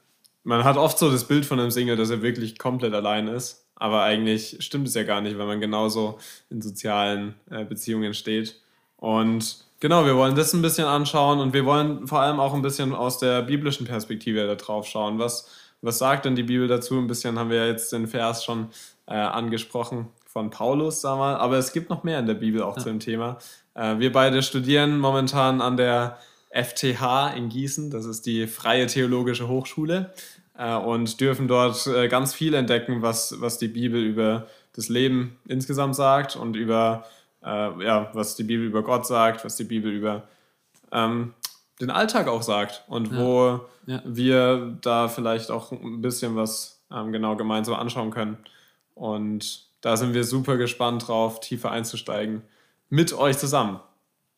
Man 0.50 0.64
hat 0.64 0.78
oft 0.78 0.98
so 0.98 1.12
das 1.12 1.26
Bild 1.26 1.46
von 1.46 1.60
einem 1.60 1.70
Single, 1.70 1.96
dass 1.96 2.10
er 2.10 2.24
wirklich 2.24 2.58
komplett 2.58 2.96
allein 2.96 3.28
ist. 3.28 3.68
Aber 3.76 4.02
eigentlich 4.02 4.58
stimmt 4.62 4.88
es 4.88 4.96
ja 4.96 5.04
gar 5.04 5.22
nicht, 5.22 5.38
weil 5.38 5.46
man 5.46 5.62
genauso 5.62 6.18
in 6.50 6.60
sozialen 6.60 7.36
äh, 7.52 7.64
Beziehungen 7.64 8.16
steht. 8.16 8.60
Und 8.98 9.64
genau, 9.80 10.06
wir 10.06 10.16
wollen 10.18 10.36
das 10.36 10.54
ein 10.54 10.64
bisschen 10.64 10.86
anschauen 10.86 11.40
und 11.40 11.54
wir 11.54 11.66
wollen 11.66 12.08
vor 12.08 12.22
allem 12.22 12.40
auch 12.40 12.56
ein 12.56 12.64
bisschen 12.64 12.96
aus 12.96 13.20
der 13.20 13.44
biblischen 13.44 13.86
Perspektive 13.86 14.48
da 14.48 14.56
drauf 14.56 14.88
schauen. 14.88 15.20
Was, 15.20 15.48
was 15.84 16.00
sagt 16.00 16.26
denn 16.26 16.36
die 16.36 16.44
Bibel 16.44 16.68
dazu? 16.68 16.98
Ein 16.98 17.08
bisschen 17.08 17.38
haben 17.38 17.52
wir 17.52 17.68
jetzt 17.68 17.94
den 17.94 18.08
Vers 18.08 18.44
schon 18.44 18.70
äh, 19.06 19.14
angesprochen 19.14 20.08
von 20.26 20.50
Paulus, 20.50 21.02
sag 21.02 21.20
mal. 21.20 21.36
Aber 21.36 21.58
es 21.58 21.72
gibt 21.74 21.92
noch 21.92 22.04
mehr 22.04 22.18
in 22.18 22.26
der 22.26 22.34
Bibel 22.34 22.64
auch 22.64 22.76
ja. 22.78 22.82
zu 22.82 22.90
dem 22.90 23.00
Thema. 23.00 23.38
Äh, 23.76 24.00
wir 24.00 24.12
beide 24.12 24.42
studieren 24.42 24.98
momentan 24.98 25.62
an 25.62 25.78
der 25.78 26.18
FTH 26.50 27.34
in 27.36 27.50
Gießen. 27.50 27.92
Das 27.92 28.06
ist 28.06 28.26
die 28.26 28.48
Freie 28.48 28.88
Theologische 28.88 29.48
Hochschule. 29.48 30.14
Äh, 30.60 30.76
und 30.76 31.22
dürfen 31.22 31.48
dort 31.48 31.88
äh, 31.88 32.10
ganz 32.10 32.34
viel 32.34 32.54
entdecken, 32.54 33.02
was, 33.02 33.40
was 33.40 33.58
die 33.58 33.70
Bibel 33.70 34.04
über 34.04 34.48
das 34.74 34.90
Leben 34.90 35.40
insgesamt 35.48 35.96
sagt 35.96 36.36
und 36.36 36.56
über, 36.56 37.06
äh, 37.42 37.84
ja, 37.84 38.10
was 38.14 38.36
die 38.36 38.44
Bibel 38.44 38.66
über 38.66 38.84
Gott 38.84 39.08
sagt, 39.08 39.46
was 39.46 39.56
die 39.56 39.64
Bibel 39.64 39.90
über 39.90 40.28
ähm, 40.92 41.34
den 41.80 41.90
Alltag 41.90 42.28
auch 42.28 42.42
sagt 42.42 42.84
und 42.88 43.16
wo 43.16 43.62
ja. 43.86 44.02
wir 44.04 44.78
da 44.82 45.08
vielleicht 45.08 45.50
auch 45.50 45.72
ein 45.72 46.02
bisschen 46.02 46.36
was 46.36 46.84
ähm, 46.92 47.14
genau 47.14 47.38
gemeinsam 47.38 47.76
anschauen 47.76 48.12
können. 48.12 48.38
Und 48.96 49.66
da 49.80 49.96
sind 49.96 50.14
wir 50.14 50.26
super 50.26 50.58
gespannt 50.58 51.08
drauf, 51.08 51.40
tiefer 51.40 51.72
einzusteigen 51.72 52.42
mit 52.90 53.14
euch 53.14 53.38
zusammen. 53.38 53.80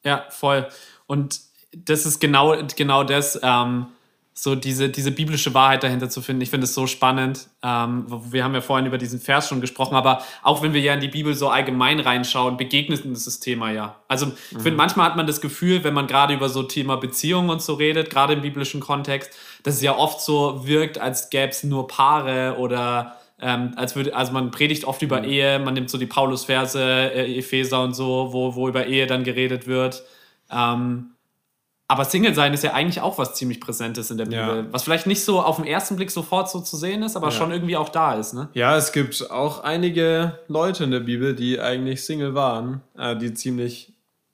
Ja, 0.03 0.25
voll. 0.30 0.68
Und 1.08 1.39
das 1.72 2.06
ist 2.06 2.20
genau, 2.20 2.56
genau 2.75 3.04
das, 3.04 3.40
ähm, 3.42 3.88
so 4.34 4.56
diese, 4.56 4.90
diese 4.90 5.12
biblische 5.12 5.54
Wahrheit 5.54 5.84
dahinter 5.84 6.10
zu 6.10 6.22
finden. 6.22 6.42
Ich 6.42 6.50
finde 6.50 6.63
es 6.63 6.74
so 6.74 6.88
spannend. 6.88 7.48
Ähm, 7.63 8.06
wir 8.32 8.44
haben 8.44 8.54
ja 8.54 8.62
vorhin 8.62 8.86
über 8.86 8.98
diesen 8.98 9.20
Vers 9.20 9.50
schon 9.50 9.60
gesprochen, 9.60 9.96
aber 9.96 10.24
auch 10.42 10.63
wenn 10.63 10.74
wir 10.74 10.80
ja 10.80 10.94
in 10.94 11.01
die 11.01 11.10
Bibel 11.10 11.34
so 11.34 11.50
allgemein 11.50 12.00
reinschauen, 12.00 12.56
begegnet 12.56 13.06
uns 13.06 13.25
das 13.25 13.40
Thema 13.40 13.72
ja. 13.72 13.98
Also 14.08 14.28
ich 14.28 14.58
mhm. 14.58 14.62
finde, 14.62 14.78
manchmal 14.78 15.08
hat 15.08 15.18
man 15.18 15.28
das 15.28 15.42
Gefühl, 15.42 15.84
wenn 15.84 15.94
man 15.94 16.08
gerade 16.08 16.34
über 16.34 16.48
so 16.48 16.63
Thema 16.63 16.96
Beziehungen 16.96 17.50
und 17.50 17.62
so 17.62 17.74
redet, 17.74 18.10
gerade 18.10 18.34
im 18.34 18.42
biblischen 18.42 18.80
Kontext, 18.80 19.32
dass 19.63 19.75
es 19.75 19.82
ja 19.82 19.96
oft 19.96 20.22
so 20.22 20.66
wirkt, 20.66 20.98
als 20.98 21.30
gäbe 21.30 21.50
es 21.50 21.63
nur 21.63 21.88
Paare 21.88 22.56
oder 22.58 23.18
ähm, 23.42 23.74
als 23.75 23.96
würde, 23.96 24.16
also 24.16 24.32
man 24.32 24.51
predigt 24.51 24.86
oft 24.86 25.01
über 25.01 25.20
mhm. 25.20 25.25
Ehe, 25.25 25.60
man 25.60 25.74
nimmt 25.74 25.90
so 25.90 25.98
die 25.98 26.06
Paulus-Verse, 26.06 26.80
äh, 26.80 27.38
Epheser 27.38 27.84
und 27.84 27.96
so, 27.96 28.30
wo, 28.32 28.56
wo 28.56 28.70
über 28.70 28.88
Ehe 28.88 29.08
dann 29.08 29.24
geredet 29.24 29.68
wird. 29.68 30.04
Ähm, 30.50 31.12
aber 31.92 32.06
Single 32.06 32.34
sein 32.34 32.54
ist 32.54 32.64
ja 32.64 32.72
eigentlich 32.72 33.02
auch 33.02 33.18
was 33.18 33.34
ziemlich 33.34 33.60
Präsentes 33.60 34.10
in 34.12 34.18
der 34.18 34.24
Bibel. 34.24 34.38
Ja. 34.60 34.66
Was 34.72 34.84
vielleicht 34.84 35.08
nicht 35.08 35.26
so 35.26 35.42
auf 35.42 35.58
den 35.58 35.66
ersten 35.66 35.98
Blick 35.98 36.10
sofort 36.10 36.50
so 36.50 36.62
zu 36.62 36.78
sehen 36.78 37.04
ist, 37.04 37.18
aber 37.18 37.28
ja. 37.28 37.32
schon 37.32 37.52
irgendwie 37.52 37.76
auch 37.76 37.90
da 37.90 38.14
ist. 38.14 38.34
Ne? 38.34 38.48
Ja, 38.54 38.78
es 38.78 38.94
gibt 38.94 39.30
auch 39.30 39.62
einige 39.66 40.40
Leute 40.48 40.86
in 40.86 40.92
der 40.92 41.02
Bibel, 41.02 41.36
die 41.36 41.60
eigentlich 41.60 42.06
Single 42.06 42.34
waren, 42.34 42.80
äh, 42.98 43.18
die 43.18 43.34
ziemlich, 43.34 43.92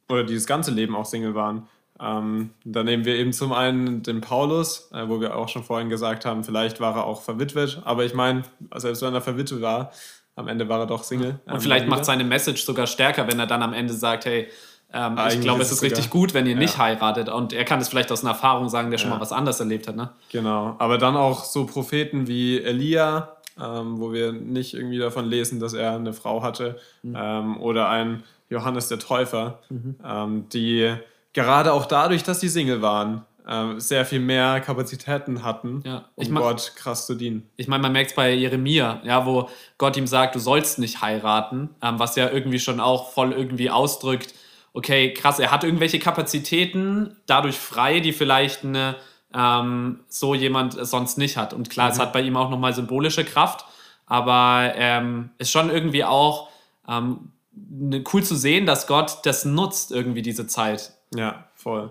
oder 0.08 0.24
die 0.24 0.36
das 0.36 0.46
ganze 0.46 0.70
Leben 0.70 0.96
auch 0.96 1.06
Single 1.06 1.34
waren. 1.34 1.68
Ähm, 2.00 2.52
da 2.64 2.84
nehmen 2.84 3.06
wir 3.06 3.16
eben 3.16 3.34
zum 3.34 3.52
einen 3.54 4.04
den 4.04 4.22
Paulus, 4.22 4.92
äh, 4.94 5.10
wo 5.10 5.20
wir 5.20 5.36
auch 5.36 5.50
schon 5.50 5.64
vorhin 5.64 5.90
gesagt 5.90 6.26
haben, 6.26 6.44
vielleicht 6.44 6.80
war 6.80 6.96
er 6.96 7.06
auch 7.06 7.24
verwitwet, 7.24 7.82
aber 7.86 8.06
ich 8.06 8.14
meine, 8.14 8.44
selbst 8.76 9.02
wenn 9.02 9.16
er 9.16 9.22
verwitwet 9.22 9.64
war, 9.64 9.92
am 10.36 10.48
Ende 10.48 10.70
war 10.70 10.82
er 10.82 10.86
doch 10.86 11.04
Single. 11.04 11.40
Und 11.48 11.56
ähm, 11.56 11.60
vielleicht 11.60 11.88
macht 11.88 12.06
seine 12.06 12.24
Message 12.24 12.64
sogar 12.64 12.86
stärker, 12.86 13.28
wenn 13.28 13.40
er 13.40 13.48
dann 13.48 13.64
am 13.64 13.74
Ende 13.74 13.96
sagt, 13.96 14.26
hey, 14.26 14.48
ähm, 14.94 15.18
ich 15.30 15.42
glaube, 15.42 15.62
es 15.62 15.72
ist 15.72 15.82
richtig 15.82 16.06
sogar, 16.06 16.22
gut, 16.22 16.34
wenn 16.34 16.46
ihr 16.46 16.54
ja. 16.54 16.60
nicht 16.60 16.78
heiratet. 16.78 17.30
Und 17.30 17.54
er 17.54 17.66
kann 17.66 17.80
es 17.80 17.90
vielleicht 17.90 18.12
aus 18.12 18.22
einer 18.22 18.32
Erfahrung 18.32 18.70
sagen, 18.70 18.90
der 18.90 18.98
schon 18.98 19.10
mal 19.10 19.20
was 19.20 19.32
anderes 19.32 19.60
erlebt 19.60 19.88
hat. 19.88 19.96
Ne? 19.96 20.10
Genau. 20.32 20.76
Aber 20.80 20.98
dann 20.98 21.18
auch 21.18 21.44
so 21.44 21.66
Propheten 21.66 22.28
wie 22.28 22.62
Elia, 22.62 23.38
ähm, 23.62 24.00
wo 24.00 24.14
wir 24.14 24.32
nicht 24.32 24.74
irgendwie 24.74 24.98
davon 25.00 25.26
lesen, 25.26 25.60
dass 25.60 25.74
er 25.74 25.96
eine 25.96 26.14
Frau 26.14 26.42
hatte, 26.42 26.80
mhm. 27.04 27.18
ähm, 27.20 27.62
oder 27.62 27.90
ein 27.90 28.24
Johannes 28.50 28.88
der 28.88 29.00
Täufer, 29.00 29.60
mhm. 29.70 29.96
Ähm, 30.06 30.50
die 30.54 30.96
gerade 31.34 31.74
auch 31.74 31.86
dadurch, 31.86 32.24
dass 32.24 32.40
sie 32.40 32.50
Single 32.50 32.82
waren, 32.82 33.26
äh, 33.46 33.80
sehr 33.80 34.06
viel 34.06 34.20
mehr 34.20 34.62
Kapazitäten 34.62 35.44
hatten, 35.44 35.84
ja. 35.86 36.06
um 36.16 36.34
Gott 36.36 36.74
krass 36.76 37.06
zu 37.08 37.16
dienen. 37.16 37.50
Ich 37.58 37.68
meine, 37.68 37.82
man 37.82 37.92
merkt 37.92 38.12
es 38.12 38.16
bei 38.16 38.34
Jeremia, 38.34 39.02
ja, 39.04 39.26
wo 39.26 39.50
Gott 39.78 39.98
ihm 39.98 40.08
sagt, 40.08 40.36
du 40.36 40.40
sollst 40.40 40.80
nicht 40.80 41.02
heiraten, 41.02 41.70
ähm, 41.82 42.00
was 42.00 42.16
ja 42.16 42.30
irgendwie 42.30 42.60
schon 42.60 42.80
auch 42.80 43.12
voll 43.12 43.34
irgendwie 43.34 43.70
ausdrückt, 43.70 44.34
okay, 44.78 45.12
krass, 45.12 45.40
er 45.40 45.50
hat 45.50 45.64
irgendwelche 45.64 45.98
Kapazitäten 45.98 47.18
dadurch 47.26 47.58
frei, 47.58 48.00
die 48.00 48.14
vielleicht 48.14 48.64
eine, 48.64 48.96
ähm, 49.34 50.02
so 50.08 50.36
jemand 50.36 50.78
sonst 50.80 51.18
nicht 51.18 51.36
hat. 51.36 51.52
Und 51.52 51.72
klar, 51.72 51.88
mhm. 51.88 51.94
es 51.94 52.00
hat 52.00 52.14
bei 52.14 52.22
ihm 52.22 52.38
auch 52.38 52.52
nochmal 52.52 52.76
symbolische 52.76 53.26
Kraft, 53.26 53.66
aber 54.06 54.74
ähm, 54.76 55.32
ist 55.40 55.50
schon 55.50 55.72
irgendwie 55.72 56.04
auch 56.04 56.50
ähm, 56.88 57.32
ne, 57.54 58.04
cool 58.14 58.24
zu 58.24 58.36
sehen, 58.36 58.68
dass 58.68 58.86
Gott 58.86 59.18
das 59.24 59.46
nutzt, 59.46 59.92
irgendwie 59.92 60.22
diese 60.22 60.46
Zeit. 60.46 60.94
Ja, 61.16 61.46
voll. 61.56 61.90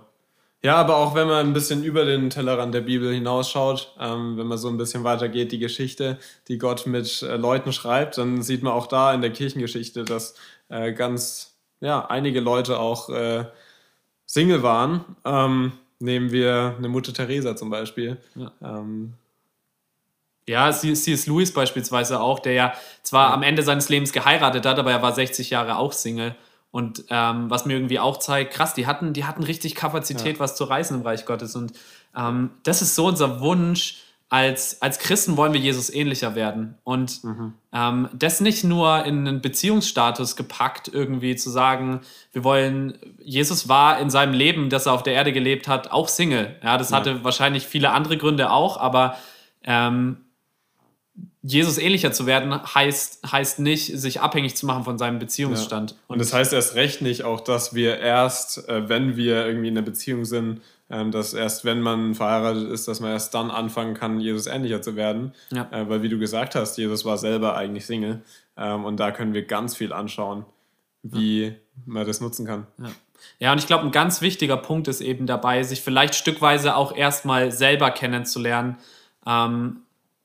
Ja, 0.63 0.77
aber 0.77 0.97
auch 0.97 1.17
wenn 1.17 1.27
man 1.27 1.45
ein 1.45 1.53
bisschen 1.53 1.83
über 1.83 2.05
den 2.05 2.31
Tellerrand 2.31 2.73
der 2.73 2.83
Bibel 2.83 3.13
hinausschaut, 3.13 3.95
ähm, 3.99 4.37
wenn 4.37 4.47
man 4.47 4.59
so 4.59 4.69
ein 4.69 4.77
bisschen 4.77 5.03
weitergeht, 5.03 5.51
die 5.51 5.59
Geschichte, 5.59 6.19
die 6.47 6.59
Gott 6.59 6.87
mit 6.87 7.23
äh, 7.23 7.37
Leuten 7.37 7.73
schreibt, 7.73 8.17
dann 8.17 8.43
sieht 8.43 8.63
man 8.63 8.73
auch 8.73 8.87
da 8.87 9.13
in 9.13 9.23
der 9.23 9.33
Kirchengeschichte, 9.33 10.05
dass 10.05 10.35
äh, 10.69 10.93
ganz 10.93 11.56
ja, 11.87 12.05
einige 12.07 12.41
Leute 12.41 12.81
auch 12.81 13.09
äh, 13.11 13.45
Single 14.27 14.65
waren. 14.65 15.05
Ähm, 15.25 15.73
nehmen 16.01 16.33
wir 16.33 16.75
eine 16.77 16.89
Mutter 16.89 17.15
Teresa 17.15 17.55
zum 17.55 17.71
Beispiel. 17.71 18.19
Ja. 18.35 18.51
Ähm, 18.61 19.15
ja, 20.49 20.71
C.S. 20.73 21.27
Lewis 21.27 21.53
beispielsweise 21.53 22.21
auch, 22.21 22.41
der 22.41 22.53
ja 22.55 22.73
zwar 23.03 23.29
ja. 23.29 23.35
am 23.35 23.45
Ende 23.45 23.63
seines 23.63 23.89
Lebens 23.89 24.13
geheiratet 24.13 24.67
hat, 24.67 24.79
aber 24.81 24.91
er 24.91 25.03
war 25.03 25.13
60 25.13 25.51
Jahre 25.51 25.77
auch 25.77 25.93
Single. 25.93 26.35
Und 26.73 27.05
ähm, 27.09 27.51
was 27.51 27.67
mir 27.67 27.75
irgendwie 27.75 28.01
auch 28.01 28.19
zeigt, 28.19 28.53
krass, 28.53 28.75
die 28.75 28.87
hatten, 28.89 29.13
die 29.13 29.25
hatten 29.25 29.45
richtig 29.45 29.77
Kapazität, 29.77 30.35
ja. 30.35 30.41
was 30.41 30.57
zu 30.57 30.65
reißen 30.65 30.97
im 30.97 31.03
Reich 31.03 31.25
Gottes. 31.25 31.55
Und 31.55 31.73
ähm, 32.17 32.51
das 32.65 32.83
ist 32.83 32.97
so 32.97 33.07
unser 33.07 33.41
Wunsch, 33.41 34.03
als, 34.29 34.83
als 34.83 34.99
Christen 34.99 35.37
wollen 35.37 35.53
wir 35.53 35.61
Jesus 35.61 35.89
ähnlicher 35.89 36.35
werden. 36.35 36.77
Und 36.83 37.23
mhm. 37.23 37.53
ähm, 37.73 38.09
das 38.13 38.41
nicht 38.41 38.65
nur 38.65 39.05
in 39.05 39.27
einen 39.27 39.41
Beziehungsstatus 39.41 40.35
gepackt, 40.35 40.89
irgendwie 40.89 41.37
zu 41.37 41.49
sagen, 41.49 42.01
wir 42.33 42.43
wollen, 42.43 42.99
Jesus 43.21 43.69
war 43.69 44.01
in 44.01 44.11
seinem 44.11 44.35
Leben, 44.35 44.69
das 44.69 44.87
er 44.87 44.95
auf 44.95 45.05
der 45.05 45.15
Erde 45.15 45.33
gelebt 45.33 45.69
hat, 45.69 45.93
auch 45.93 46.09
Single. 46.09 46.57
Ja, 46.63 46.77
das 46.77 46.91
ja. 46.91 46.97
hatte 46.97 47.23
wahrscheinlich 47.23 47.67
viele 47.67 47.91
andere 47.91 48.17
Gründe 48.17 48.51
auch, 48.51 48.79
aber 48.79 49.17
ähm, 49.63 50.19
Jesus 51.43 51.79
ähnlicher 51.79 52.11
zu 52.11 52.27
werden, 52.27 52.53
heißt, 52.53 53.31
heißt 53.31 53.61
nicht, 53.61 53.97
sich 53.97 54.21
abhängig 54.21 54.57
zu 54.57 54.67
machen 54.67 54.83
von 54.83 54.99
seinem 54.99 55.21
Beziehungsstand. 55.21 55.93
Ja. 55.93 55.97
Und 56.09 56.21
das 56.21 56.33
heißt 56.33 56.53
erst 56.53 56.75
recht 56.75 57.01
nicht 57.01 57.23
auch, 57.23 57.41
dass 57.41 57.75
wir 57.75 57.99
erst, 57.99 58.69
äh, 58.69 58.89
wenn 58.89 59.17
wir 59.17 59.47
irgendwie 59.47 59.69
in 59.69 59.79
einer 59.79 59.87
Beziehung 59.87 60.25
sind, 60.25 60.61
ähm, 60.91 61.11
dass 61.11 61.35
erst 61.35 61.65
wenn 61.65 61.81
man 61.81 62.15
verheiratet 62.15 62.71
ist, 62.71 62.87
dass 62.89 63.01
man 63.01 63.11
erst 63.11 63.35
dann 63.35 63.51
anfangen 63.51 63.95
kann, 63.95 64.21
Jesus 64.21 64.47
ähnlicher 64.47 64.83
zu 64.83 64.97
werden. 64.97 65.33
Ja. 65.51 65.69
Äh, 65.71 65.89
weil 65.89 66.03
wie 66.03 66.09
du 66.09 66.19
gesagt 66.19 66.55
hast, 66.55 66.79
Jesus 66.79 67.05
war 67.05 67.19
selber 67.19 67.57
eigentlich 67.57 67.87
Single. 67.87 68.23
Ähm, 68.57 68.85
und 68.85 68.99
da 68.99 69.11
können 69.11 69.35
wir 69.35 69.45
ganz 69.45 69.77
viel 69.77 69.93
anschauen, 69.93 70.45
wie 71.03 71.45
ja. 71.45 71.53
man 71.85 72.07
das 72.07 72.21
nutzen 72.21 72.47
kann. 72.47 72.67
Ja. 72.79 72.91
Ja, 73.39 73.53
und 73.53 73.59
ich 73.59 73.67
glaube, 73.67 73.85
ein 73.85 73.93
ganz 73.93 74.21
wichtiger 74.21 74.57
Punkt 74.57 74.89
ist 74.89 75.01
eben 75.01 75.27
dabei, 75.27 75.63
sich 75.63 75.81
vielleicht 75.81 76.15
stückweise 76.15 76.77
auch 76.77 76.95
erstmal 76.95 77.51
selber 77.53 77.91
kennenzulernen, 77.91 78.77
ähm, 79.27 79.83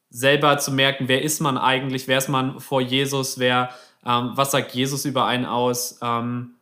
selber 0.10 0.58
zu 0.58 0.72
merken, 0.72 1.08
wer 1.08 1.22
ist 1.22 1.39
man 1.39 1.58
eigentlich, 1.58 2.08
wer 2.08 2.18
ist 2.18 2.30
man 2.30 2.60
vor 2.60 2.82
Jesus, 2.82 3.39
wer, 3.39 3.70
ähm, 4.06 4.32
was 4.36 4.51
sagt 4.51 4.74
Jesus 4.74 5.06
über 5.06 5.25
einen 5.25 5.46
aus, 5.46 6.00
ähm, 6.01 6.56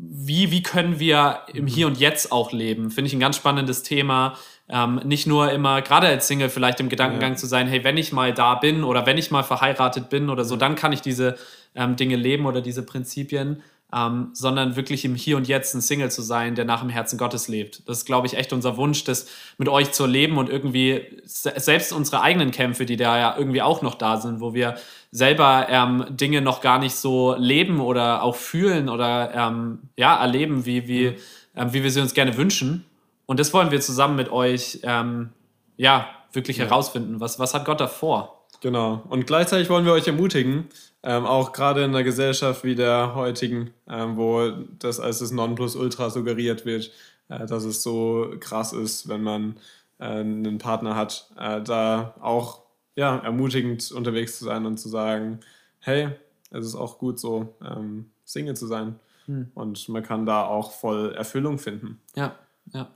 wie, 0.00 0.52
wie 0.52 0.62
können 0.62 1.00
wir 1.00 1.40
im 1.52 1.64
mhm. 1.64 1.68
Hier 1.68 1.86
und 1.88 1.98
Jetzt 1.98 2.30
auch 2.30 2.52
leben? 2.52 2.90
Finde 2.90 3.08
ich 3.08 3.14
ein 3.14 3.20
ganz 3.20 3.36
spannendes 3.36 3.82
Thema. 3.82 4.38
Ähm, 4.68 5.00
nicht 5.04 5.26
nur 5.26 5.50
immer, 5.50 5.82
gerade 5.82 6.06
als 6.06 6.28
Single, 6.28 6.50
vielleicht 6.50 6.78
im 6.78 6.88
Gedankengang 6.88 7.32
ja. 7.32 7.36
zu 7.36 7.46
sein, 7.46 7.66
hey, 7.66 7.82
wenn 7.82 7.96
ich 7.96 8.12
mal 8.12 8.32
da 8.32 8.54
bin 8.54 8.84
oder 8.84 9.06
wenn 9.06 9.18
ich 9.18 9.32
mal 9.32 9.42
verheiratet 9.42 10.08
bin 10.08 10.30
oder 10.30 10.44
so, 10.44 10.56
dann 10.56 10.76
kann 10.76 10.92
ich 10.92 11.00
diese 11.00 11.36
ähm, 11.74 11.96
Dinge 11.96 12.14
leben 12.14 12.46
oder 12.46 12.60
diese 12.60 12.84
Prinzipien 12.84 13.62
ähm, 13.94 14.30
sondern 14.34 14.76
wirklich 14.76 15.04
im 15.04 15.14
Hier 15.14 15.36
und 15.36 15.48
Jetzt 15.48 15.74
ein 15.74 15.80
Single 15.80 16.10
zu 16.10 16.20
sein, 16.20 16.54
der 16.54 16.64
nach 16.66 16.80
dem 16.80 16.90
Herzen 16.90 17.18
Gottes 17.18 17.48
lebt. 17.48 17.88
Das 17.88 17.98
ist, 17.98 18.04
glaube 18.04 18.26
ich, 18.26 18.34
echt 18.34 18.52
unser 18.52 18.76
Wunsch, 18.76 19.04
das 19.04 19.28
mit 19.56 19.68
euch 19.68 19.92
zu 19.92 20.02
erleben 20.02 20.36
und 20.36 20.50
irgendwie 20.50 21.22
selbst 21.24 21.92
unsere 21.92 22.20
eigenen 22.20 22.50
Kämpfe, 22.50 22.84
die 22.84 22.96
da 22.96 23.18
ja 23.18 23.36
irgendwie 23.38 23.62
auch 23.62 23.80
noch 23.80 23.94
da 23.94 24.18
sind, 24.18 24.40
wo 24.40 24.52
wir 24.52 24.76
selber 25.10 25.66
ähm, 25.70 26.04
Dinge 26.10 26.42
noch 26.42 26.60
gar 26.60 26.78
nicht 26.78 26.94
so 26.94 27.34
leben 27.38 27.80
oder 27.80 28.22
auch 28.22 28.36
fühlen 28.36 28.90
oder 28.90 29.34
ähm, 29.34 29.78
ja, 29.96 30.20
erleben, 30.20 30.66
wie, 30.66 30.86
wie, 30.86 31.16
ähm, 31.56 31.72
wie 31.72 31.82
wir 31.82 31.90
sie 31.90 32.02
uns 32.02 32.12
gerne 32.12 32.36
wünschen. 32.36 32.84
Und 33.24 33.40
das 33.40 33.54
wollen 33.54 33.70
wir 33.70 33.80
zusammen 33.80 34.16
mit 34.16 34.30
euch 34.30 34.80
ähm, 34.82 35.30
ja, 35.78 36.08
wirklich 36.32 36.58
ja. 36.58 36.66
herausfinden. 36.66 37.20
Was, 37.20 37.38
was 37.38 37.54
hat 37.54 37.64
Gott 37.64 37.80
da 37.80 37.86
vor? 37.86 38.46
Genau. 38.60 39.02
Und 39.08 39.26
gleichzeitig 39.26 39.70
wollen 39.70 39.84
wir 39.84 39.92
euch 39.92 40.06
ermutigen, 40.06 40.68
ähm, 41.02 41.26
auch 41.26 41.52
gerade 41.52 41.84
in 41.84 41.90
einer 41.90 42.02
Gesellschaft 42.02 42.64
wie 42.64 42.74
der 42.74 43.14
heutigen, 43.14 43.70
ähm, 43.88 44.16
wo 44.16 44.50
das 44.78 45.00
als 45.00 45.20
das 45.20 45.30
Nonplusultra 45.30 46.10
suggeriert 46.10 46.66
wird, 46.66 46.90
äh, 47.28 47.46
dass 47.46 47.64
es 47.64 47.82
so 47.82 48.34
krass 48.40 48.72
ist, 48.72 49.08
wenn 49.08 49.22
man 49.22 49.56
äh, 49.98 50.06
einen 50.06 50.58
Partner 50.58 50.96
hat, 50.96 51.30
äh, 51.38 51.62
da 51.62 52.14
auch 52.20 52.62
ja, 52.96 53.16
ermutigend 53.18 53.92
unterwegs 53.92 54.38
zu 54.38 54.44
sein 54.44 54.66
und 54.66 54.78
zu 54.78 54.88
sagen, 54.88 55.40
hey, 55.78 56.10
es 56.50 56.66
ist 56.66 56.74
auch 56.74 56.98
gut 56.98 57.20
so, 57.20 57.54
ähm, 57.64 58.10
Single 58.24 58.56
zu 58.56 58.66
sein. 58.66 58.98
Hm. 59.26 59.52
Und 59.54 59.88
man 59.88 60.02
kann 60.02 60.26
da 60.26 60.44
auch 60.46 60.72
voll 60.72 61.14
Erfüllung 61.14 61.58
finden. 61.58 62.00
Ja, 62.16 62.34
ja. 62.72 62.90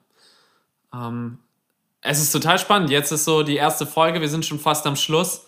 Ähm, 0.92 1.38
es 2.00 2.20
ist 2.20 2.32
total 2.32 2.58
spannend. 2.58 2.90
Jetzt 2.90 3.12
ist 3.12 3.24
so 3.24 3.44
die 3.44 3.56
erste 3.56 3.86
Folge, 3.86 4.20
wir 4.20 4.28
sind 4.28 4.44
schon 4.44 4.58
fast 4.58 4.86
am 4.86 4.96
Schluss 4.96 5.46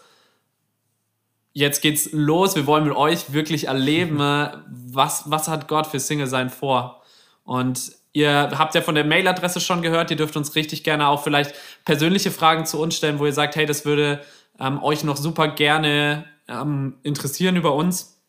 jetzt 1.55 1.81
geht's 1.81 2.11
los. 2.13 2.55
Wir 2.57 2.67
wollen 2.67 2.85
mit 2.85 2.95
euch 2.95 3.33
wirklich 3.33 3.69
erleben, 3.69 4.19
was, 4.19 5.31
was 5.31 5.49
hat 5.49 5.69
Gott 5.69 5.87
für 5.87 5.99
Single-Sein 5.99 6.51
vor. 6.51 7.03
Und 7.45 7.93
ihr 8.13 8.51
habt 8.59 8.75
ja 8.75 8.83
von 8.83 8.95
der 8.95 9.05
Mailadresse 9.05 9.61
schon 9.61 9.81
gehört, 9.81 10.11
ihr 10.11 10.17
dürft 10.17 10.37
uns 10.37 10.55
richtig 10.55 10.85
gerne 10.85 11.09
auch 11.09 11.23
vielleicht 11.23 11.55
persönliche 11.85 12.31
Fragen 12.31 12.67
zu 12.67 12.81
uns 12.81 12.97
stellen, 12.97 13.19
wo 13.19 13.27
ihr 13.27 13.33
sagt, 13.33 13.57
hey, 13.57 13.67
das 13.67 13.85
würde 13.85 14.21
ähm, 14.61 14.83
euch 14.83 15.05
noch 15.05 15.17
super 15.17 15.49
gerne 15.49 16.25
ähm, 16.49 16.99
interessieren 17.03 17.57
über 17.57 17.75
uns. 17.75 18.21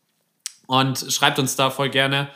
Und 0.67 1.05
schreibt 1.09 1.37
uns 1.37 1.55
da 1.55 1.69
voll 1.69 1.89
gerne. 1.89 2.29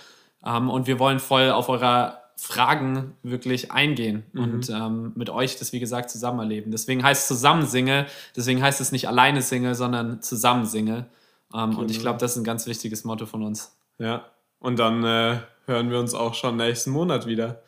Ähm, 0.45 0.69
und 0.69 0.87
wir 0.87 0.99
wollen 0.99 1.19
voll 1.19 1.49
auf 1.51 1.69
eurer 1.69 2.21
Fragen 2.39 3.15
wirklich 3.23 3.71
eingehen 3.71 4.23
mhm. 4.33 4.43
und 4.43 4.69
ähm, 4.69 5.11
mit 5.15 5.29
euch 5.29 5.57
das, 5.57 5.73
wie 5.73 5.79
gesagt, 5.79 6.09
zusammen 6.09 6.39
erleben. 6.39 6.71
Deswegen 6.71 7.03
heißt 7.03 7.23
es 7.23 7.27
Zusammensinge, 7.27 8.05
deswegen 8.35 8.61
heißt 8.61 8.81
es 8.81 8.91
nicht 8.91 9.07
alleine 9.07 9.41
Singe, 9.41 9.75
sondern 9.75 10.21
Zusammensinge. 10.21 11.07
Ähm, 11.53 11.77
Und 11.77 11.91
ich 11.91 11.97
genau. 11.97 12.11
glaube, 12.11 12.19
das 12.19 12.31
ist 12.31 12.37
ein 12.37 12.43
ganz 12.43 12.65
wichtiges 12.65 13.03
Motto 13.03 13.25
von 13.25 13.43
uns. 13.43 13.75
Ja, 13.97 14.25
und 14.59 14.79
dann 14.79 15.03
äh, 15.03 15.39
hören 15.65 15.89
wir 15.91 15.99
uns 15.99 16.13
auch 16.13 16.33
schon 16.33 16.57
nächsten 16.57 16.91
Monat 16.91 17.25
wieder. 17.25 17.61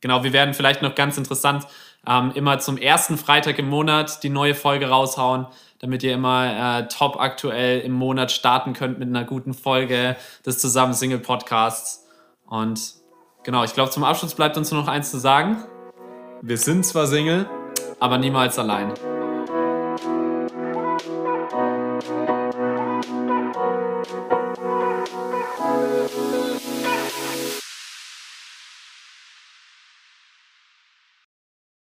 Genau, 0.00 0.22
wir 0.22 0.32
werden 0.32 0.54
vielleicht 0.54 0.82
noch 0.82 0.94
ganz 0.94 1.16
interessant 1.16 1.66
ähm, 2.06 2.32
immer 2.34 2.58
zum 2.58 2.76
ersten 2.76 3.16
Freitag 3.16 3.58
im 3.58 3.68
Monat 3.68 4.22
die 4.22 4.28
neue 4.28 4.54
Folge 4.54 4.88
raushauen, 4.88 5.46
damit 5.78 6.02
ihr 6.02 6.14
immer 6.14 6.78
äh, 6.80 6.88
top 6.88 7.18
aktuell 7.18 7.80
im 7.80 7.92
Monat 7.92 8.30
starten 8.32 8.74
könnt 8.74 8.98
mit 8.98 9.08
einer 9.08 9.24
guten 9.24 9.54
Folge 9.54 10.16
des 10.44 10.58
Zusammen-Single-Podcasts. 10.58 12.06
Und 12.46 12.94
Genau, 13.44 13.62
ich 13.62 13.74
glaube, 13.74 13.90
zum 13.90 14.04
Abschluss 14.04 14.34
bleibt 14.34 14.56
uns 14.56 14.70
nur 14.70 14.80
noch 14.80 14.88
eins 14.88 15.10
zu 15.10 15.18
sagen. 15.18 15.58
Wir 16.40 16.56
sind 16.56 16.84
zwar 16.86 17.06
Single, 17.06 17.46
aber 18.00 18.16
niemals 18.16 18.58
allein. 18.58 18.92